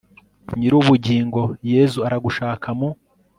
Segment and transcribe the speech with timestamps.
[0.57, 1.41] nyir'ubugingo,
[1.71, 2.89] yezu aragushaka mu